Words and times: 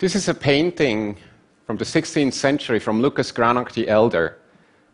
This 0.00 0.14
is 0.16 0.30
a 0.30 0.34
painting 0.34 1.18
from 1.66 1.76
the 1.76 1.84
16th 1.84 2.32
century 2.32 2.78
from 2.78 3.02
Lucas 3.02 3.30
Cranach 3.30 3.74
the 3.74 3.86
Elder. 3.86 4.38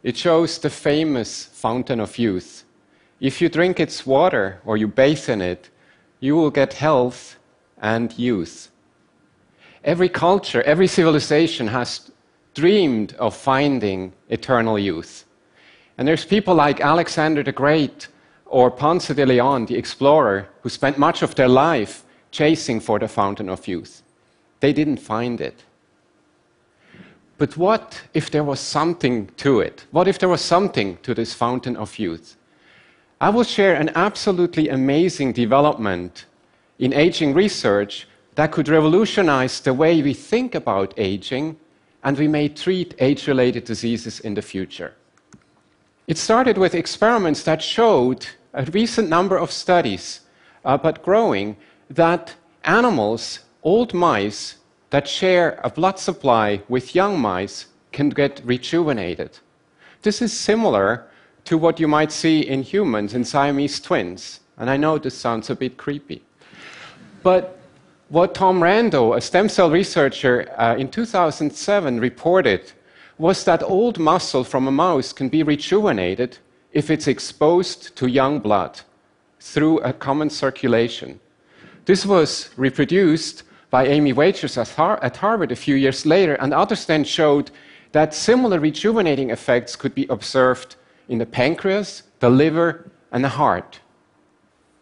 It 0.02 0.16
shows 0.16 0.58
the 0.58 0.68
famous 0.68 1.44
fountain 1.44 2.00
of 2.00 2.18
youth. 2.18 2.64
If 3.20 3.40
you 3.40 3.48
drink 3.48 3.78
its 3.78 4.04
water 4.04 4.60
or 4.64 4.76
you 4.76 4.88
bathe 4.88 5.28
in 5.28 5.40
it, 5.40 5.70
you 6.18 6.34
will 6.34 6.50
get 6.50 6.72
health 6.72 7.36
and 7.80 8.18
youth. 8.18 8.72
Every 9.84 10.08
culture, 10.08 10.62
every 10.62 10.88
civilization 10.88 11.68
has 11.68 12.10
dreamed 12.54 13.14
of 13.14 13.36
finding 13.36 14.12
eternal 14.28 14.76
youth. 14.76 15.24
And 15.98 16.08
there's 16.08 16.24
people 16.24 16.56
like 16.56 16.80
Alexander 16.80 17.44
the 17.44 17.52
Great 17.52 18.08
or 18.44 18.72
Ponce 18.72 19.06
de 19.06 19.24
Leon, 19.24 19.66
the 19.66 19.76
explorer, 19.76 20.48
who 20.62 20.68
spent 20.68 20.98
much 20.98 21.22
of 21.22 21.36
their 21.36 21.48
life 21.48 22.02
chasing 22.32 22.80
for 22.80 22.98
the 22.98 23.06
fountain 23.06 23.48
of 23.48 23.68
youth. 23.68 24.02
They 24.66 24.72
didn't 24.72 24.98
find 24.98 25.40
it. 25.40 25.62
But 27.38 27.56
what 27.56 28.02
if 28.14 28.32
there 28.32 28.42
was 28.42 28.58
something 28.58 29.30
to 29.36 29.60
it? 29.60 29.86
What 29.92 30.08
if 30.08 30.18
there 30.18 30.28
was 30.28 30.40
something 30.40 30.98
to 31.04 31.14
this 31.14 31.32
fountain 31.32 31.76
of 31.76 32.00
youth? 32.00 32.36
I 33.20 33.30
will 33.30 33.44
share 33.44 33.76
an 33.76 33.90
absolutely 33.94 34.68
amazing 34.68 35.34
development 35.34 36.24
in 36.80 36.92
aging 36.92 37.32
research 37.32 38.08
that 38.34 38.50
could 38.50 38.68
revolutionize 38.68 39.60
the 39.60 39.72
way 39.72 40.02
we 40.02 40.14
think 40.14 40.56
about 40.56 40.94
aging 40.96 41.56
and 42.02 42.18
we 42.18 42.26
may 42.26 42.48
treat 42.48 42.92
age 42.98 43.28
related 43.28 43.62
diseases 43.62 44.18
in 44.18 44.34
the 44.34 44.42
future. 44.42 44.94
It 46.08 46.18
started 46.18 46.58
with 46.58 46.74
experiments 46.74 47.44
that 47.44 47.62
showed 47.62 48.26
a 48.52 48.64
recent 48.64 49.08
number 49.08 49.36
of 49.38 49.52
studies, 49.52 50.22
uh, 50.64 50.76
but 50.76 51.04
growing, 51.04 51.56
that 51.88 52.34
animals, 52.64 53.45
old 53.66 53.92
mice 53.92 54.58
that 54.90 55.08
share 55.08 55.58
a 55.64 55.68
blood 55.68 55.98
supply 55.98 56.62
with 56.68 56.94
young 56.94 57.18
mice, 57.18 57.66
can 57.90 58.08
get 58.10 58.40
rejuvenated. 58.44 59.38
This 60.02 60.22
is 60.22 60.32
similar 60.32 61.08
to 61.46 61.58
what 61.58 61.80
you 61.80 61.88
might 61.88 62.12
see 62.12 62.40
in 62.40 62.62
humans 62.62 63.12
in 63.12 63.24
Siamese 63.24 63.80
twins. 63.80 64.38
And 64.56 64.70
I 64.70 64.76
know 64.76 64.98
this 64.98 65.18
sounds 65.18 65.50
a 65.50 65.56
bit 65.56 65.76
creepy. 65.76 66.22
But 67.24 67.58
what 68.08 68.36
Tom 68.36 68.60
Rando, 68.60 69.16
a 69.16 69.20
stem 69.20 69.48
cell 69.48 69.68
researcher 69.68 70.48
uh, 70.56 70.76
in 70.76 70.88
2007, 70.88 71.98
reported 71.98 72.72
was 73.18 73.42
that 73.44 73.64
old 73.64 73.98
muscle 73.98 74.44
from 74.44 74.68
a 74.68 74.78
mouse 74.84 75.12
can 75.12 75.28
be 75.28 75.42
rejuvenated 75.42 76.38
if 76.72 76.88
it's 76.88 77.08
exposed 77.08 77.96
to 77.96 78.06
young 78.06 78.38
blood 78.38 78.80
through 79.40 79.80
a 79.80 79.92
common 79.92 80.30
circulation. 80.30 81.18
This 81.84 82.06
was 82.06 82.50
reproduced 82.56 83.42
by 83.76 83.86
Amy 83.88 84.12
at, 84.12 84.56
at 85.02 85.16
Harvard 85.18 85.52
a 85.52 85.62
few 85.66 85.76
years 85.76 86.06
later, 86.06 86.34
and 86.36 86.54
others 86.54 86.86
then 86.86 87.04
showed 87.04 87.50
that 87.92 88.14
similar 88.14 88.58
rejuvenating 88.58 89.28
effects 89.28 89.76
could 89.76 89.94
be 89.94 90.06
observed 90.08 90.76
in 91.10 91.18
the 91.18 91.26
pancreas, 91.26 92.02
the 92.20 92.30
liver, 92.30 92.90
and 93.12 93.22
the 93.22 93.36
heart. 93.40 93.80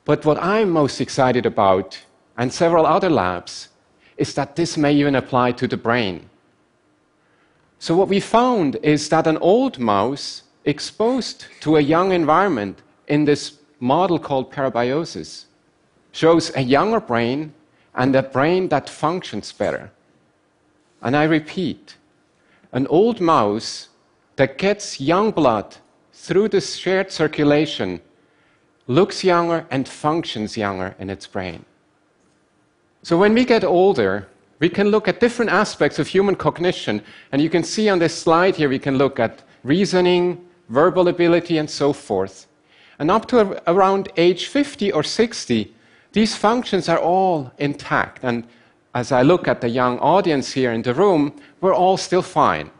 But 0.04 0.24
what 0.24 0.40
I'm 0.40 0.70
most 0.70 1.00
excited 1.00 1.44
about, 1.44 2.04
and 2.38 2.52
several 2.52 2.86
other 2.86 3.10
labs, 3.10 3.68
is 4.16 4.32
that 4.34 4.54
this 4.54 4.76
may 4.76 4.94
even 4.94 5.16
apply 5.16 5.50
to 5.60 5.66
the 5.66 5.76
brain. 5.76 6.30
So, 7.80 7.96
what 7.96 8.12
we 8.14 8.20
found 8.20 8.76
is 8.76 9.08
that 9.08 9.26
an 9.26 9.38
old 9.38 9.80
mouse 9.80 10.44
exposed 10.64 11.46
to 11.62 11.78
a 11.78 11.88
young 11.94 12.12
environment 12.12 12.80
in 13.08 13.24
this 13.24 13.58
model 13.80 14.20
called 14.20 14.52
parabiosis 14.52 15.46
shows 16.12 16.52
a 16.54 16.62
younger 16.62 17.00
brain 17.00 17.52
and 17.94 18.14
a 18.16 18.22
brain 18.22 18.68
that 18.68 18.90
functions 18.90 19.52
better. 19.52 19.90
And 21.02 21.16
I 21.16 21.24
repeat, 21.24 21.96
an 22.72 22.86
old 22.88 23.20
mouse 23.20 23.88
that 24.36 24.58
gets 24.58 25.00
young 25.00 25.30
blood 25.30 25.76
through 26.12 26.48
the 26.48 26.60
shared 26.60 27.12
circulation 27.12 28.00
looks 28.86 29.22
younger 29.22 29.66
and 29.70 29.88
functions 29.88 30.56
younger 30.56 30.94
in 30.98 31.10
its 31.10 31.26
brain. 31.26 31.64
So 33.02 33.18
when 33.18 33.34
we 33.34 33.44
get 33.44 33.64
older, 33.64 34.28
we 34.60 34.68
can 34.68 34.88
look 34.88 35.08
at 35.08 35.20
different 35.20 35.50
aspects 35.50 35.98
of 35.98 36.06
human 36.06 36.36
cognition, 36.36 37.02
and 37.32 37.42
you 37.42 37.50
can 37.50 37.62
see 37.62 37.88
on 37.88 37.98
this 37.98 38.16
slide 38.16 38.56
here, 38.56 38.68
we 38.68 38.78
can 38.78 38.96
look 38.96 39.20
at 39.20 39.42
reasoning, 39.62 40.44
verbal 40.68 41.08
ability, 41.08 41.58
and 41.58 41.68
so 41.68 41.92
forth. 41.92 42.46
And 42.98 43.10
up 43.10 43.26
to 43.28 43.62
around 43.70 44.10
age 44.16 44.46
50 44.46 44.92
or 44.92 45.02
60, 45.02 45.74
these 46.14 46.36
functions 46.36 46.88
are 46.88 46.98
all 46.98 47.52
intact. 47.58 48.22
And 48.22 48.46
as 48.94 49.10
I 49.10 49.22
look 49.22 49.48
at 49.48 49.60
the 49.60 49.68
young 49.68 49.98
audience 49.98 50.52
here 50.52 50.72
in 50.72 50.82
the 50.82 50.94
room, 50.94 51.34
we're 51.60 51.74
all 51.74 51.96
still 51.96 52.22
fine. 52.22 52.70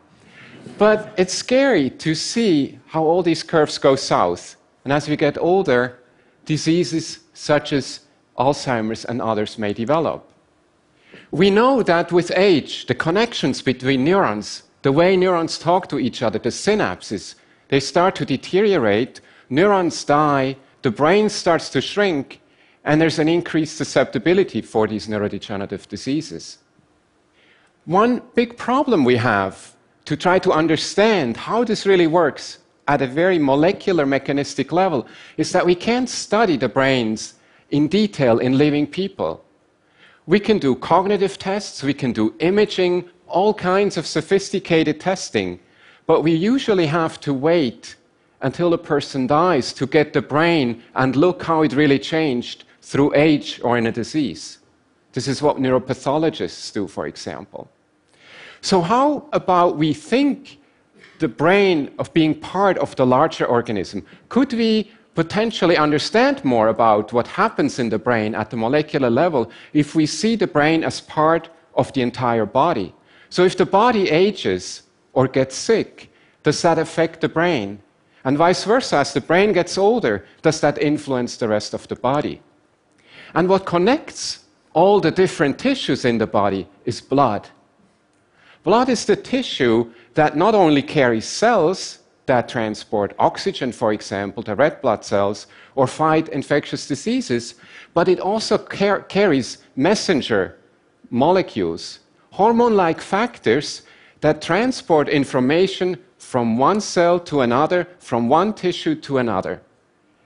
But 0.79 1.13
it's 1.19 1.35
scary 1.35 1.91
to 1.91 2.15
see 2.15 2.79
how 2.87 3.03
all 3.03 3.25
these 3.25 3.43
curves 3.43 3.77
go 3.77 3.97
south. 3.97 4.57
And 4.85 4.93
as 4.93 5.09
we 5.09 5.17
get 5.17 5.37
older, 5.37 5.99
diseases 6.45 7.21
such 7.35 7.73
as 7.73 8.01
Alzheimer's 8.39 9.05
and 9.05 9.21
others 9.21 9.59
may 9.59 9.73
develop. 9.73 10.31
We 11.33 11.51
know 11.51 11.83
that 11.83 12.13
with 12.13 12.31
age, 12.37 12.87
the 12.87 12.95
connections 12.95 13.63
between 13.63 14.05
neurons, 14.05 14.63
the 14.83 14.93
way 14.93 15.17
neurons 15.17 15.59
talk 15.59 15.89
to 15.89 15.99
each 15.99 16.23
other, 16.23 16.39
the 16.39 16.51
synapses, 16.51 17.35
they 17.69 17.81
start 17.81 18.15
to 18.17 18.25
deteriorate, 18.25 19.21
neurons 19.51 20.05
die, 20.05 20.57
the 20.83 20.93
brain 20.93 21.29
starts 21.29 21.69
to 21.71 21.81
shrink, 21.81 22.41
and 22.85 23.01
there's 23.01 23.19
an 23.19 23.29
increased 23.29 23.77
susceptibility 23.77 24.61
for 24.61 24.87
these 24.87 25.07
neurodegenerative 25.07 25.89
diseases. 25.89 26.59
One 27.87 28.23
big 28.35 28.57
problem 28.57 29.05
we 29.05 29.17
have 29.17 29.75
to 30.05 30.17
try 30.17 30.39
to 30.41 30.53
understand 30.53 31.37
how 31.37 31.65
this 31.65 31.87
really 31.87 32.07
works 32.07 32.59
at 32.87 33.01
a 33.01 33.07
very 33.07 33.39
molecular 33.39 34.05
mechanistic 34.05 34.71
level 34.71 35.07
is 35.39 35.53
that 35.53 35.65
we 35.65 35.75
can't 35.75 36.09
study 36.09 36.57
the 36.57 36.69
brains 36.69 37.35
in 37.71 37.89
detail 37.89 38.39
in 38.39 38.59
living 38.59 38.87
people. 38.87 39.43
We 40.27 40.41
can 40.41 40.59
do 40.59 40.75
cognitive 40.75 41.39
tests, 41.39 41.83
we 41.83 41.95
can 41.95 42.13
do 42.13 42.35
imaging, 42.39 43.09
all 43.27 43.55
kinds 43.55 43.97
of 43.97 44.07
sophisticated 44.07 45.01
testing, 45.01 45.59
but 46.07 46.23
we 46.23 46.33
usually 46.33 46.87
have 46.87 47.19
to 47.21 47.33
wait 47.33 47.97
until 48.43 48.75
a 48.75 48.79
person 48.79 49.27
dies 49.27 49.73
to 49.73 49.87
get 49.87 50.13
the 50.13 50.21
brain 50.21 50.83
and 50.95 51.17
look 51.17 51.43
how 51.43 51.63
it 51.63 51.73
really 51.73 51.99
changed 51.99 52.65
through 52.85 53.15
age 53.15 53.61
or 53.65 53.79
in 53.79 53.87
a 53.87 53.93
disease. 53.93 54.59
This 55.15 55.27
is 55.27 55.41
what 55.41 55.57
neuropathologists 55.57 56.73
do, 56.73 56.87
for 56.87 57.07
example. 57.07 57.71
So, 58.61 58.83
how 58.83 59.27
about 59.33 59.79
we 59.79 59.95
think 59.95 60.59
the 61.19 61.29
brain 61.29 61.91
of 61.99 62.13
being 62.13 62.35
part 62.39 62.77
of 62.79 62.95
the 62.97 63.07
larger 63.07 63.47
organism? 63.47 64.05
Could 64.29 64.53
we 64.53 64.91
potentially 65.15 65.79
understand 65.79 66.45
more 66.45 66.69
about 66.69 67.13
what 67.13 67.27
happens 67.27 67.79
in 67.79 67.89
the 67.89 67.99
brain 67.99 68.35
at 68.35 68.51
the 68.51 68.57
molecular 68.57 69.09
level 69.09 69.51
if 69.73 69.95
we 69.95 70.05
see 70.05 70.37
the 70.37 70.47
brain 70.47 70.85
as 70.85 71.01
part 71.01 71.49
of 71.75 71.91
the 71.95 72.03
entire 72.03 72.47
body? 72.47 72.95
So, 73.31 73.45
if 73.45 73.57
the 73.57 73.67
body 73.67 74.11
ages 74.11 74.83
or 75.15 75.27
gets 75.27 75.57
sick, 75.57 76.11
does 76.43 76.61
that 76.61 76.79
affect 76.79 77.23
the 77.23 77.31
brain? 77.31 77.81
And 78.25 78.37
vice 78.37 78.65
versa, 78.65 78.97
as 78.97 79.15
the 79.15 79.21
brain 79.23 79.53
gets 79.53 79.79
older, 79.79 80.27
does 80.43 80.61
that 80.61 80.77
influence 80.79 81.39
the 81.39 81.49
rest 81.49 81.73
of 81.73 81.89
the 81.89 81.97
body? 81.97 82.43
And 83.35 83.49
what 83.49 83.67
connects 83.67 84.45
all 84.73 85.01
the 85.01 85.11
different 85.11 85.59
tissues 85.59 86.05
in 86.05 86.19
the 86.19 86.27
body 86.27 86.69
is 86.85 87.01
blood. 87.01 87.49
Blood 88.63 88.89
is 88.89 89.05
the 89.05 89.17
tissue 89.17 89.93
that 90.15 90.37
not 90.37 90.55
only 90.55 90.83
carries 90.83 91.27
cells 91.27 91.99
that 92.27 92.49
transport 92.49 93.15
oxygen, 93.19 93.73
for 93.73 93.93
example, 93.93 94.43
the 94.43 94.55
red 94.55 94.81
blood 94.81 95.05
cells, 95.05 95.47
or 95.75 95.87
fight 95.87 96.29
infectious 96.29 96.87
diseases, 96.87 97.57
but 97.93 98.09
it 98.09 98.19
also 98.19 98.57
car- 98.57 99.03
carries 99.03 99.59
messenger 99.77 100.57
molecules, 101.11 101.99
hormone 102.31 102.75
like 102.75 103.01
factors 103.01 103.83
that 104.21 104.41
transport 104.41 105.09
information 105.09 105.99
from 106.17 106.57
one 106.57 106.81
cell 106.81 107.21
to 107.21 107.43
another, 107.43 107.87
from 107.99 108.29
one 108.29 108.55
tissue 108.55 108.95
to 108.95 109.19
another, 109.19 109.61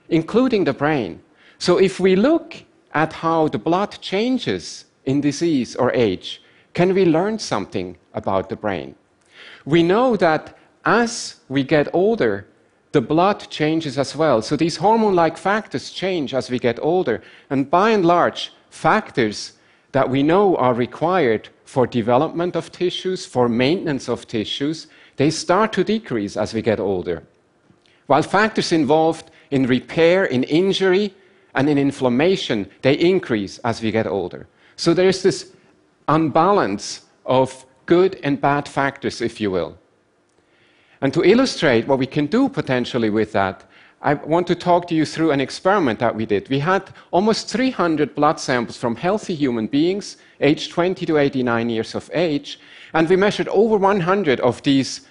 including 0.07 0.63
the 0.63 0.73
brain. 0.73 1.21
So 1.57 1.77
if 1.77 1.99
we 1.99 2.15
look 2.15 2.63
at 2.93 3.13
how 3.13 3.47
the 3.47 3.59
blood 3.59 3.99
changes 4.01 4.85
in 5.05 5.21
disease 5.21 5.75
or 5.75 5.93
age, 5.93 6.41
can 6.73 6.93
we 6.93 7.05
learn 7.05 7.39
something 7.39 7.97
about 8.13 8.49
the 8.49 8.55
brain? 8.55 8.95
We 9.65 9.83
know 9.83 10.15
that 10.17 10.57
as 10.85 11.37
we 11.49 11.63
get 11.63 11.87
older, 11.93 12.47
the 12.91 13.01
blood 13.01 13.47
changes 13.49 13.97
as 13.97 14.15
well. 14.15 14.41
So 14.41 14.55
these 14.55 14.77
hormone 14.77 15.15
like 15.15 15.37
factors 15.37 15.91
change 15.91 16.33
as 16.33 16.49
we 16.49 16.57
get 16.57 16.79
older. 16.81 17.21
And 17.49 17.69
by 17.69 17.91
and 17.91 18.05
large, 18.05 18.51
factors 18.69 19.53
that 19.91 20.09
we 20.09 20.23
know 20.23 20.55
are 20.55 20.73
required 20.73 21.49
for 21.65 21.85
development 21.85 22.55
of 22.55 22.71
tissues, 22.71 23.25
for 23.25 23.47
maintenance 23.47 24.09
of 24.09 24.27
tissues, 24.27 24.87
they 25.17 25.29
start 25.29 25.73
to 25.73 25.83
decrease 25.83 26.37
as 26.37 26.53
we 26.53 26.61
get 26.61 26.79
older. 26.79 27.23
While 28.07 28.23
factors 28.23 28.71
involved 28.71 29.29
in 29.51 29.67
repair, 29.67 30.25
in 30.25 30.43
injury, 30.43 31.13
and 31.59 31.67
in 31.67 31.77
inflammation, 31.77 32.69
they 32.83 32.93
increase 32.93 33.57
as 33.65 33.81
we 33.81 33.91
get 33.91 34.07
older. 34.07 34.47
So 34.77 34.93
there's 34.93 35.21
this 35.21 35.51
unbalance 36.07 37.01
of 37.25 37.65
good 37.85 38.17
and 38.23 38.39
bad 38.39 38.65
factors, 38.65 39.19
if 39.19 39.41
you 39.41 39.51
will. 39.51 39.77
And 41.01 41.13
to 41.13 41.21
illustrate 41.21 41.85
what 41.85 41.99
we 41.99 42.05
can 42.05 42.27
do 42.27 42.47
potentially 42.47 43.09
with 43.09 43.33
that, 43.33 43.65
I 44.01 44.13
want 44.13 44.47
to 44.47 44.55
talk 44.55 44.87
to 44.87 44.95
you 44.95 45.03
through 45.05 45.31
an 45.31 45.41
experiment 45.41 45.99
that 45.99 46.15
we 46.15 46.25
did. 46.25 46.47
We 46.47 46.59
had 46.59 46.93
almost 47.11 47.49
300 47.49 48.15
blood 48.15 48.39
samples 48.39 48.77
from 48.77 48.95
healthy 48.95 49.35
human 49.35 49.67
beings, 49.67 50.15
aged 50.39 50.71
20 50.71 51.05
to 51.07 51.17
89 51.17 51.69
years 51.69 51.93
of 51.93 52.09
age, 52.13 52.57
and 52.93 53.09
we 53.09 53.17
measured 53.17 53.49
over 53.49 53.75
100 53.75 54.39
of 54.39 54.63
these 54.63 55.01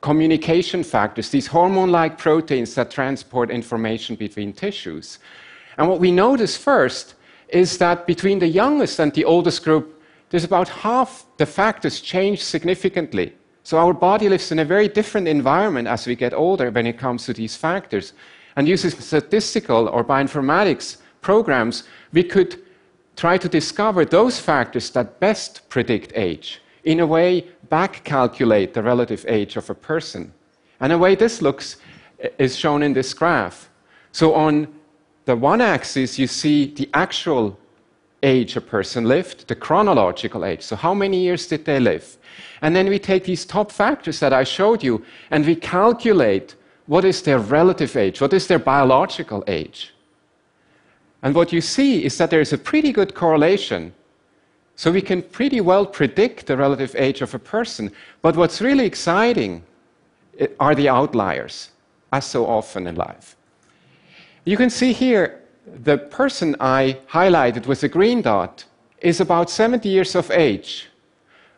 communication 0.00 0.82
factors, 0.82 1.28
these 1.28 1.48
hormone 1.48 1.92
like 1.92 2.16
proteins 2.16 2.74
that 2.76 2.90
transport 2.90 3.50
information 3.50 4.16
between 4.16 4.54
tissues. 4.54 5.18
And 5.78 5.88
what 5.88 6.00
we 6.00 6.10
notice 6.10 6.56
first 6.56 7.14
is 7.48 7.78
that 7.78 8.06
between 8.06 8.40
the 8.40 8.48
youngest 8.48 8.98
and 8.98 9.12
the 9.12 9.24
oldest 9.24 9.64
group, 9.64 10.02
there's 10.30 10.44
about 10.44 10.68
half 10.68 11.24
the 11.38 11.46
factors 11.46 12.00
change 12.00 12.42
significantly. 12.42 13.32
So 13.62 13.78
our 13.78 13.94
body 13.94 14.28
lives 14.28 14.52
in 14.52 14.58
a 14.58 14.64
very 14.64 14.88
different 14.88 15.28
environment 15.28 15.88
as 15.88 16.06
we 16.06 16.16
get 16.16 16.34
older 16.34 16.70
when 16.70 16.86
it 16.86 16.98
comes 16.98 17.24
to 17.26 17.32
these 17.32 17.56
factors. 17.56 18.12
And 18.56 18.66
using 18.66 18.90
statistical 18.90 19.88
or 19.88 20.04
bioinformatics 20.04 20.98
programs, 21.20 21.84
we 22.12 22.24
could 22.24 22.60
try 23.16 23.38
to 23.38 23.48
discover 23.48 24.04
those 24.04 24.38
factors 24.38 24.90
that 24.90 25.20
best 25.20 25.68
predict 25.68 26.12
age. 26.14 26.60
In 26.84 27.00
a 27.00 27.06
way, 27.06 27.46
back 27.68 28.04
calculate 28.04 28.74
the 28.74 28.82
relative 28.82 29.24
age 29.28 29.56
of 29.56 29.68
a 29.70 29.74
person. 29.74 30.32
And 30.80 30.92
the 30.92 30.98
way 30.98 31.14
this 31.14 31.42
looks 31.42 31.76
eh, 32.20 32.28
is 32.38 32.56
shown 32.56 32.82
in 32.82 32.92
this 32.92 33.12
graph. 33.14 33.68
So 34.12 34.34
on 34.34 34.68
the 35.28 35.36
one 35.36 35.60
axis, 35.60 36.18
you 36.18 36.26
see 36.26 36.72
the 36.74 36.88
actual 36.94 37.58
age 38.22 38.56
a 38.56 38.62
person 38.62 39.04
lived, 39.04 39.46
the 39.46 39.54
chronological 39.54 40.42
age. 40.42 40.62
So, 40.62 40.74
how 40.74 40.94
many 40.94 41.20
years 41.20 41.46
did 41.46 41.66
they 41.66 41.78
live? 41.78 42.16
And 42.62 42.74
then 42.74 42.88
we 42.88 42.98
take 42.98 43.24
these 43.24 43.44
top 43.44 43.70
factors 43.70 44.20
that 44.20 44.32
I 44.32 44.42
showed 44.44 44.82
you 44.82 45.04
and 45.30 45.44
we 45.44 45.54
calculate 45.54 46.56
what 46.86 47.04
is 47.04 47.20
their 47.20 47.40
relative 47.40 47.94
age? 47.94 48.22
What 48.22 48.32
is 48.32 48.46
their 48.46 48.58
biological 48.58 49.44
age? 49.46 49.92
And 51.22 51.34
what 51.34 51.52
you 51.52 51.60
see 51.60 52.02
is 52.06 52.16
that 52.16 52.30
there 52.30 52.40
is 52.40 52.54
a 52.54 52.58
pretty 52.70 52.90
good 52.90 53.14
correlation. 53.14 53.92
So 54.76 54.90
we 54.90 55.02
can 55.02 55.20
pretty 55.20 55.60
well 55.60 55.84
predict 55.84 56.46
the 56.46 56.56
relative 56.56 56.96
age 56.96 57.20
of 57.20 57.34
a 57.34 57.38
person. 57.38 57.92
But 58.22 58.34
what's 58.34 58.62
really 58.62 58.86
exciting 58.86 59.62
eh, 60.38 60.46
are 60.58 60.74
the 60.74 60.88
outliers, 60.88 61.68
as 62.12 62.24
so 62.24 62.46
often 62.46 62.86
in 62.86 62.94
life. 62.94 63.36
You 64.48 64.56
can 64.56 64.70
see 64.70 64.94
here 64.94 65.42
the 65.66 65.98
person 65.98 66.56
I 66.58 66.96
highlighted 67.10 67.66
with 67.66 67.82
the 67.82 67.88
green 67.90 68.22
dot 68.22 68.64
is 69.02 69.20
about 69.20 69.50
70 69.50 69.86
years 69.86 70.14
of 70.14 70.30
age, 70.30 70.88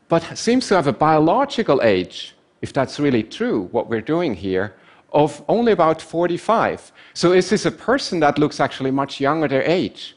but 0.08 0.36
seems 0.36 0.66
to 0.66 0.74
have 0.74 0.88
a 0.88 0.92
biological 0.92 1.82
age, 1.82 2.34
if 2.62 2.72
that's 2.72 2.98
really 2.98 3.22
true, 3.22 3.68
what 3.70 3.88
we're 3.88 4.00
doing 4.00 4.34
here, 4.34 4.74
of 5.12 5.40
only 5.46 5.70
about 5.70 6.02
45. 6.02 6.90
So 7.14 7.30
is 7.30 7.48
this 7.48 7.64
a 7.64 7.70
person 7.70 8.18
that 8.18 8.40
looks 8.40 8.58
actually 8.58 8.90
much 8.90 9.20
younger 9.20 9.46
their 9.46 9.62
age? 9.62 10.16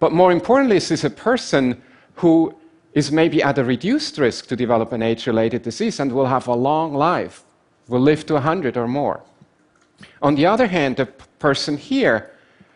But 0.00 0.12
more 0.12 0.32
importantly, 0.32 0.78
is 0.78 0.88
this 0.88 1.04
a 1.04 1.10
person 1.10 1.82
who 2.14 2.54
is 2.94 3.12
maybe 3.12 3.42
at 3.42 3.58
a 3.58 3.64
reduced 3.64 4.16
risk 4.16 4.46
to 4.46 4.56
develop 4.56 4.92
an 4.92 5.02
age 5.02 5.26
related 5.26 5.60
disease 5.60 6.00
and 6.00 6.10
will 6.10 6.24
have 6.24 6.48
a 6.48 6.54
long 6.54 6.94
life, 6.94 7.44
will 7.86 8.00
live 8.00 8.24
to 8.24 8.32
100 8.32 8.78
or 8.78 8.88
more? 8.88 9.22
On 10.22 10.34
the 10.34 10.46
other 10.46 10.66
hand, 10.66 10.96
the 10.96 11.06
person 11.38 11.76
here, 11.76 12.30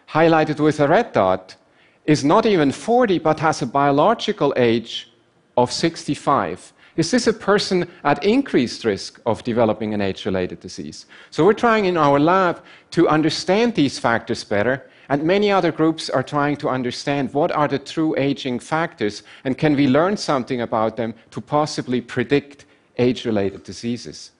highlighted 0.08 0.60
with 0.60 0.80
a 0.80 0.88
red 0.88 1.12
dot, 1.12 1.56
is 2.04 2.24
not 2.24 2.46
even 2.46 2.72
40 2.72 3.18
but 3.18 3.40
has 3.40 3.62
a 3.62 3.66
biological 3.66 4.52
age 4.56 5.10
of 5.56 5.72
65. 5.72 6.72
Is 6.96 7.10
this 7.10 7.26
a 7.26 7.32
person 7.32 7.88
at 8.04 8.24
increased 8.24 8.84
risk 8.84 9.20
of 9.24 9.44
developing 9.44 9.94
an 9.94 10.00
age 10.00 10.26
related 10.26 10.60
disease? 10.60 11.06
So, 11.30 11.44
we're 11.44 11.52
trying 11.52 11.84
in 11.84 11.96
our 11.96 12.18
lab 12.18 12.62
to 12.90 13.08
understand 13.08 13.74
these 13.74 13.98
factors 13.98 14.44
better, 14.44 14.90
and 15.08 15.22
many 15.22 15.50
other 15.50 15.72
groups 15.72 16.10
are 16.10 16.22
trying 16.22 16.56
to 16.58 16.68
understand 16.68 17.32
what 17.32 17.52
are 17.52 17.68
the 17.68 17.78
true 17.78 18.14
aging 18.18 18.58
factors 18.58 19.22
and 19.44 19.56
can 19.56 19.76
we 19.76 19.86
learn 19.86 20.16
something 20.16 20.60
about 20.60 20.96
them 20.96 21.14
to 21.30 21.40
possibly 21.40 22.00
predict 22.00 22.64
age 22.98 23.24
related 23.24 23.62
diseases. 23.64 24.32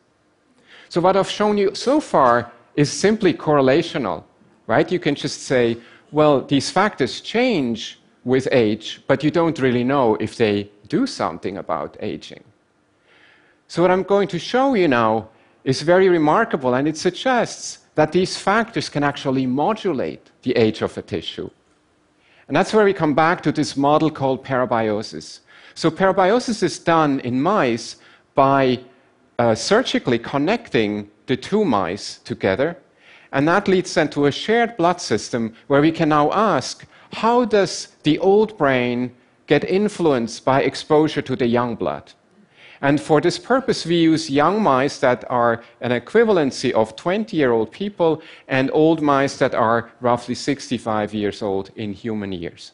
So, 0.89 1.01
what 1.01 1.17
I've 1.17 1.31
shown 1.31 1.57
you 1.57 1.75
so 1.75 2.01
far 2.01 2.53
is 2.77 2.91
simply 2.91 3.35
correlational, 3.35 4.25
right? 4.67 4.91
You 4.91 4.99
can 4.99 5.15
just 5.15 5.43
say, 5.43 5.77
well, 6.13 6.41
these 6.43 6.71
factors 6.71 7.21
change 7.21 8.01
with 8.25 8.49
age, 8.53 9.03
but 9.07 9.23
you 9.25 9.31
don't 9.31 9.59
really 9.59 9.85
know 9.85 10.17
if 10.17 10.37
they 10.37 10.71
do 10.89 11.07
something 11.07 11.57
about 11.59 11.97
aging. 12.01 12.45
So, 13.69 13.83
what 13.83 13.91
I'm 13.91 14.03
going 14.03 14.29
to 14.29 14.39
show 14.39 14.75
you 14.75 14.89
now 14.89 15.29
is 15.65 15.83
very 15.83 16.09
remarkable, 16.09 16.75
and 16.75 16.89
it 16.89 16.97
suggests 16.97 17.79
that 17.95 18.13
these 18.13 18.37
factors 18.37 18.89
can 18.89 19.05
actually 19.05 19.47
modulate 19.47 20.31
the 20.43 20.53
age 20.57 20.83
of 20.83 20.97
a 20.99 21.03
tissue. 21.03 21.51
And 22.49 22.57
that's 22.57 22.73
where 22.73 22.85
we 22.85 22.93
come 22.93 23.15
back 23.15 23.43
to 23.43 23.53
this 23.53 23.77
model 23.77 24.11
called 24.11 24.45
parabiosis. 24.45 25.41
So, 25.75 25.91
parabiosis 25.91 26.63
is 26.63 26.79
done 26.79 27.21
in 27.21 27.41
mice 27.41 27.97
by 28.35 28.81
uh, 29.39 29.55
surgically 29.55 30.19
connecting 30.19 31.11
the 31.31 31.37
two 31.37 31.65
mice 31.65 32.19
together, 32.25 32.77
and 33.31 33.47
that 33.47 33.69
leads 33.69 33.95
then 33.95 34.09
to 34.11 34.27
a 34.27 34.33
shared 34.33 34.77
blood 34.77 35.01
system 35.01 35.55
where 35.69 35.81
we 35.81 35.93
can 35.93 36.09
now 36.09 36.29
ask 36.33 36.85
how 37.13 37.45
does 37.45 37.89
the 38.03 38.19
old 38.19 38.59
brain 38.59 39.13
get 39.47 39.63
influenced 39.63 40.45
by 40.45 40.61
exposure 40.63 41.23
to 41.23 41.37
the 41.37 41.47
young 41.47 41.77
blood. 41.77 42.13
And 42.83 43.01
for 43.01 43.21
this 43.21 43.39
purpose, 43.39 43.87
we 43.87 43.97
use 43.97 44.29
young 44.29 44.61
mice 44.61 44.99
that 44.99 45.25
are 45.31 45.63
an 45.81 45.93
equivalency 45.93 46.73
of 46.73 46.97
20 46.97 47.37
year 47.37 47.53
old 47.53 47.71
people 47.71 48.23
and 48.49 48.69
old 48.73 49.01
mice 49.01 49.37
that 49.39 49.55
are 49.55 49.93
roughly 50.01 50.35
65 50.35 51.15
years 51.15 51.43
old 51.43 51.71
in 51.77 51.93
human 51.93 52.33
years. 52.33 52.73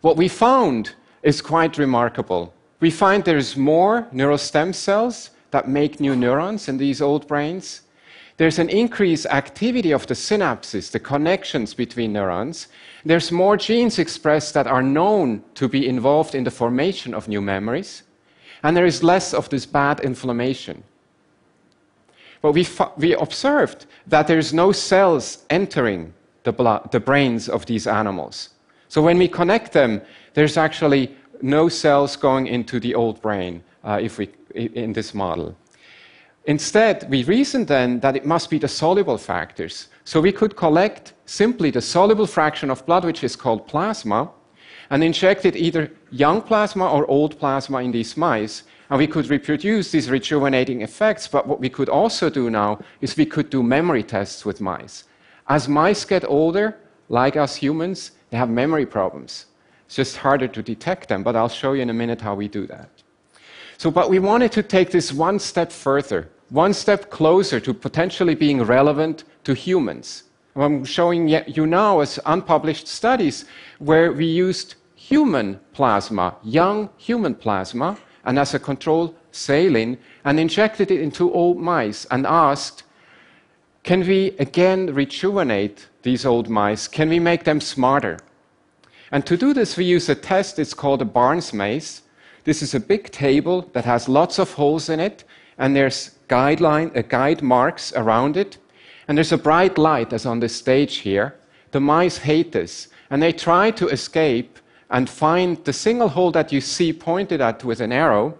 What 0.00 0.16
we 0.16 0.28
found 0.28 0.94
is 1.22 1.42
quite 1.42 1.76
remarkable. 1.76 2.54
We 2.80 2.90
find 2.90 3.24
there's 3.24 3.58
more 3.58 4.06
neural 4.10 4.38
stem 4.38 4.72
cells 4.72 5.30
that 5.50 5.68
make 5.68 6.00
new 6.00 6.14
neurons 6.14 6.68
in 6.68 6.78
these 6.78 7.00
old 7.00 7.26
brains. 7.26 7.82
There's 8.36 8.58
an 8.58 8.68
increased 8.68 9.26
activity 9.26 9.92
of 9.92 10.06
the 10.06 10.14
synapses, 10.14 10.90
the 10.90 11.00
connections 11.00 11.74
between 11.74 12.12
neurons, 12.12 12.68
there's 13.04 13.32
more 13.32 13.56
genes 13.56 13.98
expressed 13.98 14.54
that 14.54 14.66
are 14.66 14.82
known 14.82 15.42
to 15.54 15.68
be 15.68 15.88
involved 15.88 16.34
in 16.34 16.44
the 16.44 16.50
formation 16.50 17.14
of 17.14 17.28
new 17.28 17.40
memories, 17.40 18.02
and 18.62 18.76
there 18.76 18.86
is 18.86 19.02
less 19.02 19.32
of 19.32 19.48
this 19.48 19.66
bad 19.66 20.00
inflammation. 20.00 20.82
But 22.42 22.52
we, 22.52 22.66
we 22.96 23.14
observed 23.14 23.86
that 24.06 24.26
there's 24.26 24.52
no 24.52 24.72
cells 24.72 25.44
entering 25.50 26.12
the, 26.44 26.52
blood, 26.52 26.90
the 26.92 27.00
brains 27.00 27.48
of 27.48 27.66
these 27.66 27.86
animals. 27.86 28.50
So 28.88 29.02
when 29.02 29.18
we 29.18 29.28
connect 29.28 29.72
them, 29.72 30.00
there's 30.34 30.56
actually 30.56 31.16
no 31.40 31.68
cells 31.68 32.16
going 32.16 32.46
into 32.46 32.80
the 32.80 32.94
old 32.94 33.20
brain 33.22 33.62
uh, 33.84 33.98
if 34.02 34.18
we, 34.18 34.28
in 34.58 34.92
this 34.92 35.14
model. 35.14 35.56
Instead, 36.44 37.06
we 37.10 37.24
reasoned 37.24 37.68
then 37.68 38.00
that 38.00 38.16
it 38.16 38.24
must 38.24 38.48
be 38.48 38.58
the 38.58 38.68
soluble 38.68 39.18
factors. 39.18 39.88
So 40.04 40.20
we 40.20 40.32
could 40.32 40.56
collect 40.56 41.12
simply 41.26 41.70
the 41.70 41.82
soluble 41.82 42.26
fraction 42.26 42.70
of 42.70 42.86
blood, 42.86 43.04
which 43.04 43.22
is 43.22 43.36
called 43.36 43.68
plasma, 43.68 44.30
and 44.90 45.04
injected 45.04 45.54
either 45.56 45.90
young 46.10 46.40
plasma 46.40 46.90
or 46.90 47.06
old 47.10 47.38
plasma 47.38 47.82
in 47.82 47.92
these 47.92 48.16
mice. 48.16 48.62
And 48.88 48.98
we 48.98 49.06
could 49.06 49.28
reproduce 49.28 49.90
these 49.90 50.08
rejuvenating 50.08 50.80
effects, 50.80 51.28
but 51.28 51.46
what 51.46 51.60
we 51.60 51.68
could 51.68 51.90
also 51.90 52.30
do 52.30 52.48
now 52.48 52.80
is 53.02 53.14
we 53.14 53.26
could 53.26 53.50
do 53.50 53.62
memory 53.62 54.02
tests 54.02 54.46
with 54.46 54.62
mice. 54.62 55.04
As 55.48 55.68
mice 55.68 56.06
get 56.06 56.24
older, 56.24 56.78
like 57.10 57.36
us 57.36 57.56
humans, 57.56 58.12
they 58.30 58.38
have 58.38 58.48
memory 58.48 58.86
problems. 58.86 59.46
It's 59.84 59.96
just 59.96 60.16
harder 60.16 60.48
to 60.48 60.62
detect 60.62 61.08
them, 61.10 61.22
but 61.22 61.36
I'll 61.36 61.50
show 61.50 61.74
you 61.74 61.82
in 61.82 61.90
a 61.90 61.94
minute 61.94 62.22
how 62.22 62.34
we 62.34 62.48
do 62.48 62.66
that. 62.66 62.90
So, 63.78 63.92
but 63.92 64.10
we 64.10 64.18
wanted 64.18 64.50
to 64.52 64.62
take 64.64 64.90
this 64.90 65.12
one 65.12 65.38
step 65.38 65.70
further, 65.70 66.28
one 66.50 66.74
step 66.74 67.10
closer 67.10 67.60
to 67.60 67.72
potentially 67.72 68.34
being 68.34 68.60
relevant 68.64 69.22
to 69.44 69.54
humans. 69.54 70.24
I'm 70.56 70.84
showing 70.84 71.28
you 71.28 71.64
now 71.64 72.00
as 72.00 72.18
unpublished 72.26 72.88
studies 72.88 73.44
where 73.78 74.10
we 74.10 74.26
used 74.26 74.74
human 74.96 75.60
plasma, 75.72 76.34
young 76.42 76.90
human 76.96 77.36
plasma, 77.36 77.96
and 78.24 78.36
as 78.36 78.52
a 78.52 78.58
control, 78.58 79.14
saline, 79.30 79.96
and 80.24 80.40
injected 80.40 80.90
it 80.90 81.00
into 81.00 81.32
old 81.32 81.58
mice 81.58 82.04
and 82.10 82.26
asked, 82.26 82.82
can 83.84 84.00
we 84.00 84.32
again 84.40 84.92
rejuvenate 84.92 85.86
these 86.02 86.26
old 86.26 86.48
mice? 86.48 86.88
Can 86.88 87.08
we 87.08 87.20
make 87.20 87.44
them 87.44 87.60
smarter? 87.60 88.18
And 89.12 89.24
to 89.24 89.36
do 89.36 89.54
this, 89.54 89.76
we 89.76 89.84
use 89.84 90.08
a 90.08 90.16
test, 90.16 90.58
it's 90.58 90.74
called 90.74 91.00
a 91.00 91.04
Barnes 91.04 91.52
maze. 91.52 92.02
This 92.48 92.62
is 92.62 92.74
a 92.74 92.80
big 92.80 93.10
table 93.10 93.68
that 93.74 93.84
has 93.84 94.08
lots 94.08 94.38
of 94.38 94.54
holes 94.54 94.88
in 94.88 95.00
it, 95.00 95.24
and 95.58 95.76
there's 95.76 96.12
guideline, 96.30 96.96
uh, 96.96 97.02
guide 97.02 97.42
marks 97.42 97.92
around 97.92 98.38
it. 98.38 98.56
And 99.06 99.18
there's 99.18 99.32
a 99.32 99.36
bright 99.36 99.76
light, 99.76 100.14
as 100.14 100.24
on 100.24 100.40
this 100.40 100.56
stage 100.56 100.96
here. 100.96 101.34
The 101.72 101.80
mice 101.80 102.16
hate 102.16 102.52
this, 102.52 102.88
and 103.10 103.22
they 103.22 103.34
try 103.34 103.70
to 103.72 103.88
escape 103.88 104.60
and 104.88 105.10
find 105.10 105.62
the 105.66 105.74
single 105.74 106.08
hole 106.08 106.32
that 106.32 106.50
you 106.50 106.62
see 106.62 106.90
pointed 106.90 107.42
at 107.42 107.64
with 107.64 107.82
an 107.82 107.92
arrow, 107.92 108.38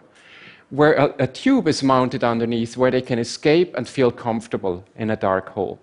where 0.70 0.94
a, 0.94 1.14
a, 1.18 1.26
tube 1.26 1.68
is 1.68 1.82
mounted 1.82 2.24
underneath 2.24 2.78
where 2.78 2.90
they 2.90 3.02
can 3.02 3.18
escape 3.18 3.74
and 3.76 3.86
feel 3.86 4.10
comfortable 4.10 4.82
in 4.96 5.10
a 5.10 5.16
dark 5.16 5.50
hole. 5.50 5.78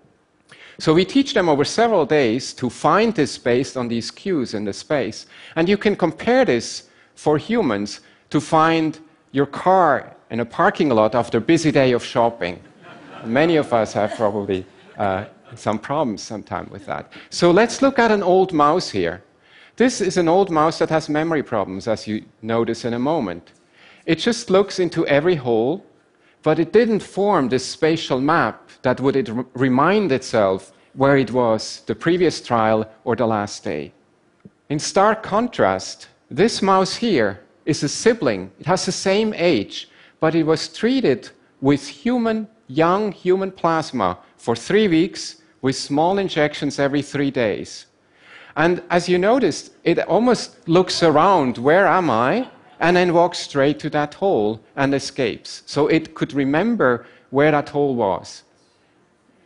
So 0.80 0.92
we 0.92 1.04
teach 1.04 1.32
them 1.32 1.48
over 1.48 1.64
several 1.64 2.04
days 2.04 2.52
to 2.54 2.70
find 2.70 3.14
this 3.14 3.38
based 3.38 3.76
on 3.76 3.86
these 3.86 4.10
cues 4.10 4.52
in 4.52 4.64
the 4.64 4.72
space. 4.72 5.26
And 5.54 5.68
you 5.68 5.76
can 5.78 5.94
compare 5.94 6.44
this 6.44 6.88
for 7.14 7.38
humans 7.38 8.00
to 8.36 8.40
find 8.40 9.00
your 9.32 9.46
car 9.46 10.14
in 10.30 10.40
a 10.40 10.44
parking 10.44 10.90
lot 10.90 11.14
after 11.14 11.38
a 11.38 11.46
busy 11.54 11.72
day 11.72 11.92
of 11.92 12.02
shopping. 12.04 12.54
Many 13.24 13.56
of 13.56 13.72
us 13.72 13.94
have 13.94 14.10
probably 14.14 14.60
uh, 14.98 15.24
some 15.54 15.78
problems 15.78 16.22
sometime 16.22 16.66
with 16.70 16.84
that. 16.84 17.04
So 17.30 17.50
let's 17.50 17.80
look 17.80 17.98
at 17.98 18.10
an 18.10 18.22
old 18.22 18.52
mouse 18.52 18.90
here. 18.90 19.22
This 19.76 20.00
is 20.00 20.16
an 20.18 20.28
old 20.28 20.50
mouse 20.50 20.78
that 20.80 20.90
has 20.90 21.08
memory 21.08 21.42
problems, 21.42 21.88
as 21.88 22.06
you 22.06 22.24
notice 22.42 22.84
in 22.84 22.92
a 22.94 22.98
moment. 22.98 23.52
It 24.04 24.18
just 24.28 24.50
looks 24.50 24.78
into 24.78 25.06
every 25.06 25.36
hole, 25.36 25.84
but 26.42 26.58
it 26.58 26.72
didn't 26.72 27.00
form 27.00 27.48
this 27.48 27.64
spatial 27.64 28.20
map 28.20 28.56
that 28.82 29.00
would 29.00 29.16
it 29.16 29.28
remind 29.54 30.12
itself 30.12 30.72
where 30.92 31.16
it 31.16 31.30
was 31.30 31.82
the 31.86 31.94
previous 31.94 32.42
trial 32.42 32.84
or 33.04 33.16
the 33.16 33.26
last 33.26 33.64
day. 33.64 33.92
In 34.68 34.78
stark 34.78 35.22
contrast, 35.22 36.08
this 36.30 36.60
mouse 36.60 36.96
here 36.96 37.40
is 37.66 37.82
a 37.82 37.88
sibling. 37.88 38.50
It 38.58 38.66
has 38.66 38.86
the 38.86 38.92
same 38.92 39.34
age, 39.34 39.90
but 40.20 40.34
it 40.34 40.44
was 40.44 40.68
treated 40.68 41.28
with 41.60 41.86
human, 41.86 42.48
young 42.68 43.12
human 43.12 43.50
plasma 43.50 44.18
for 44.36 44.56
three 44.56 44.88
weeks 44.88 45.42
with 45.60 45.76
small 45.76 46.18
injections 46.18 46.78
every 46.78 47.02
three 47.02 47.30
days. 47.30 47.86
And 48.56 48.82
as 48.88 49.08
you 49.08 49.18
noticed, 49.18 49.72
it 49.84 49.98
almost 49.98 50.66
looks 50.68 51.02
around, 51.02 51.58
where 51.58 51.86
am 51.86 52.08
I? 52.08 52.48
And 52.80 52.96
then 52.96 53.12
walks 53.12 53.38
straight 53.38 53.78
to 53.80 53.90
that 53.90 54.14
hole 54.14 54.60
and 54.76 54.94
escapes. 54.94 55.62
So 55.66 55.88
it 55.88 56.14
could 56.14 56.32
remember 56.32 57.06
where 57.30 57.50
that 57.50 57.68
hole 57.68 57.94
was. 57.94 58.44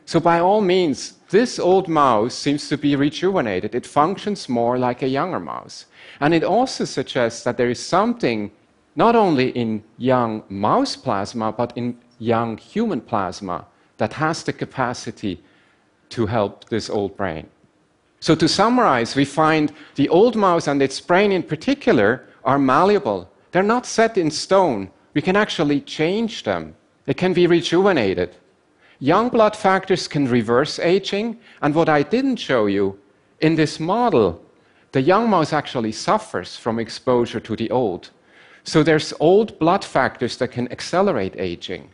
So, 0.04 0.18
by 0.18 0.40
all 0.40 0.60
means, 0.60 1.14
this 1.30 1.58
old 1.58 1.88
mouse 1.88 2.34
seems 2.34 2.68
to 2.68 2.76
be 2.76 2.96
rejuvenated. 2.96 3.74
It 3.74 3.86
functions 3.86 4.48
more 4.48 4.78
like 4.78 5.02
a 5.02 5.08
younger 5.08 5.40
mouse. 5.40 5.86
And 6.20 6.34
it 6.34 6.44
also 6.44 6.84
suggests 6.84 7.44
that 7.44 7.56
there 7.56 7.70
is 7.70 7.78
something 7.78 8.50
not 8.96 9.14
only 9.14 9.50
in 9.50 9.82
young 9.96 10.42
mouse 10.48 10.96
plasma, 10.96 11.52
but 11.52 11.72
in 11.76 11.96
young 12.18 12.58
human 12.58 13.00
plasma 13.00 13.66
that 13.96 14.12
has 14.14 14.42
the 14.42 14.52
capacity 14.52 15.42
to 16.08 16.26
help 16.26 16.68
this 16.68 16.90
old 16.90 17.16
brain. 17.16 17.46
So, 18.18 18.34
to 18.34 18.48
summarize, 18.48 19.16
we 19.16 19.24
find 19.24 19.72
the 19.94 20.08
old 20.08 20.36
mouse 20.36 20.66
and 20.66 20.82
its 20.82 21.00
brain 21.00 21.32
in 21.32 21.42
particular 21.42 22.26
are 22.44 22.58
malleable. 22.58 23.30
They're 23.52 23.62
not 23.62 23.86
set 23.86 24.18
in 24.18 24.30
stone. 24.30 24.90
We 25.14 25.22
can 25.22 25.36
actually 25.36 25.80
change 25.80 26.42
them, 26.42 26.74
they 27.06 27.14
can 27.14 27.32
be 27.32 27.46
rejuvenated. 27.46 28.36
Young 29.02 29.30
blood 29.30 29.56
factors 29.56 30.06
can 30.06 30.28
reverse 30.28 30.78
aging, 30.78 31.38
and 31.62 31.74
what 31.74 31.88
I 31.88 32.02
didn't 32.02 32.36
show 32.36 32.66
you 32.66 32.98
in 33.40 33.54
this 33.54 33.80
model, 33.80 34.44
the 34.92 35.00
young 35.00 35.30
mouse 35.30 35.54
actually 35.54 35.92
suffers 35.92 36.56
from 36.56 36.78
exposure 36.78 37.40
to 37.40 37.56
the 37.56 37.70
old. 37.70 38.10
So 38.62 38.82
there's 38.82 39.14
old 39.18 39.58
blood 39.58 39.84
factors 39.84 40.36
that 40.36 40.52
can 40.52 40.70
accelerate 40.70 41.34
aging. 41.38 41.88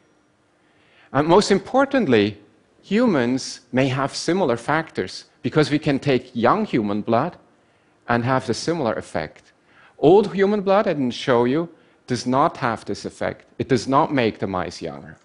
And 1.13 1.29
most 1.29 1.53
importantly, 1.53 2.39
humans 2.83 3.61
may 3.71 3.87
have 3.87 4.15
similar 4.15 4.57
factors 4.57 5.27
because 5.43 5.71
we 5.71 5.79
can 5.79 6.01
take 6.01 6.35
young 6.35 6.65
human 6.65 7.03
blood 7.03 7.37
and 8.09 8.25
have 8.25 8.49
the 8.49 8.55
similar 8.55 8.95
effect. 8.95 9.53
Old 9.99 10.35
human 10.35 10.61
blood, 10.61 10.89
I 10.89 10.93
didn't 10.93 11.13
show 11.13 11.45
you, 11.45 11.69
does 12.09 12.27
not 12.27 12.57
have 12.57 12.85
this 12.85 13.05
effect. 13.05 13.45
It 13.59 13.69
does 13.69 13.87
not 13.87 14.13
make 14.13 14.41
the 14.41 14.49
mice 14.49 14.83
younger. 14.83 15.17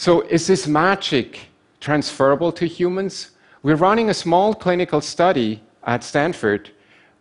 So, 0.00 0.20
is 0.20 0.46
this 0.46 0.68
magic 0.68 1.48
transferable 1.80 2.52
to 2.52 2.66
humans? 2.68 3.32
We're 3.64 3.74
running 3.74 4.10
a 4.10 4.14
small 4.14 4.54
clinical 4.54 5.00
study 5.00 5.60
at 5.82 6.04
Stanford 6.04 6.70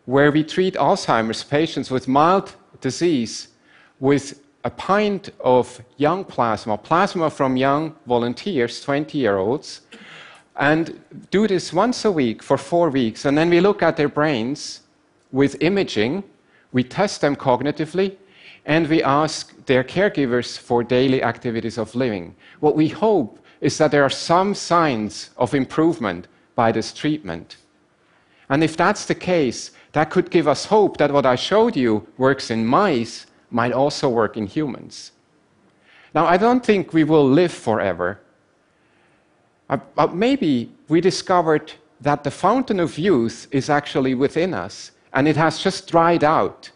where 0.05 0.31
we 0.31 0.43
treat 0.43 0.75
Alzheimer's 0.75 1.43
patients 1.43 1.89
with 1.89 2.07
mild 2.07 2.55
disease 2.79 3.47
with 3.99 4.43
a 4.63 4.69
pint 4.69 5.31
of 5.39 5.81
young 5.97 6.23
plasma, 6.23 6.77
plasma 6.77 7.31
from 7.31 7.57
young 7.57 7.95
volunteers, 8.05 8.79
20 8.81 9.17
year 9.17 9.37
olds, 9.37 9.81
and 10.57 11.01
do 11.31 11.47
this 11.47 11.73
once 11.73 12.05
a 12.05 12.11
week 12.11 12.43
for 12.43 12.59
four 12.59 12.91
weeks. 12.91 13.25
And 13.25 13.35
then 13.35 13.49
we 13.49 13.59
look 13.59 13.81
at 13.81 13.97
their 13.97 14.09
brains 14.09 14.81
with 15.31 15.59
imaging, 15.63 16.23
we 16.71 16.83
test 16.83 17.21
them 17.21 17.35
cognitively, 17.35 18.17
and 18.67 18.85
we 18.87 19.01
ask 19.01 19.65
their 19.65 19.83
caregivers 19.83 20.57
for 20.57 20.83
daily 20.83 21.23
activities 21.23 21.77
of 21.77 21.95
living. 21.95 22.35
What 22.59 22.75
we 22.75 22.89
hope 22.89 23.39
is 23.61 23.77
that 23.77 23.91
there 23.91 24.03
are 24.03 24.09
some 24.09 24.53
signs 24.53 25.29
of 25.37 25.55
improvement 25.55 26.27
by 26.53 26.73
this 26.73 26.93
treatment. 26.93 27.55
And 28.49 28.63
if 28.63 28.75
that's 28.75 29.05
the 29.05 29.15
case, 29.15 29.71
that 29.93 30.09
could 30.09 30.29
give 30.29 30.49
us 30.49 30.65
hope 30.65 30.97
that 30.97 31.11
what 31.11 31.25
I 31.25 31.35
showed 31.35 31.77
you 31.77 32.07
works 32.17 32.51
in 32.51 32.65
mice 32.65 33.25
might 33.49 33.71
also 33.71 34.09
work 34.09 34.35
in 34.35 34.45
humans. 34.45 35.13
Now, 36.13 36.25
I 36.25 36.35
don't 36.35 36.65
think 36.65 36.93
we 36.93 37.05
will 37.05 37.27
live 37.27 37.53
forever. 37.53 38.19
Uh, 39.69 39.77
but 39.95 40.13
maybe 40.13 40.71
we 40.89 40.99
discovered 40.99 41.71
that 42.01 42.23
the 42.23 42.31
fountain 42.31 42.79
of 42.79 42.97
youth 42.97 43.47
is 43.51 43.69
actually 43.69 44.13
within 44.13 44.53
us, 44.53 44.91
and 45.13 45.27
it 45.27 45.37
has 45.37 45.59
just 45.59 45.89
dried 45.89 46.23
out. 46.23 46.71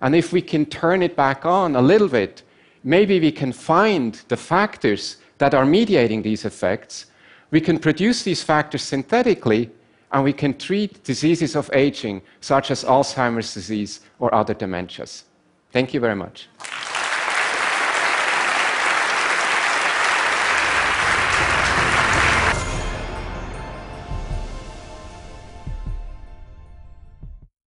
And 0.00 0.14
if 0.14 0.32
we 0.32 0.42
can 0.42 0.66
turn 0.66 1.02
it 1.02 1.16
back 1.16 1.44
on 1.44 1.76
a 1.76 1.82
little 1.82 2.08
bit, 2.08 2.42
maybe 2.84 3.20
we 3.20 3.32
can 3.32 3.52
find 3.52 4.14
the 4.28 4.36
factors 4.36 5.18
that 5.38 5.54
are 5.54 5.66
mediating 5.66 6.22
these 6.22 6.44
effects. 6.44 7.06
We 7.50 7.60
can 7.60 7.78
produce 7.78 8.22
these 8.22 8.42
factors 8.42 8.82
synthetically, 8.82 9.70
and 10.12 10.24
we 10.24 10.32
can 10.32 10.56
treat 10.56 11.02
diseases 11.04 11.56
of 11.56 11.70
aging, 11.72 12.22
such 12.40 12.70
as 12.70 12.84
Alzheimer's 12.84 13.52
disease 13.54 14.00
or 14.18 14.34
other 14.34 14.54
dementias. 14.54 15.24
Thank 15.72 15.94
you 15.94 16.00
very 16.00 16.16
much. 16.16 16.48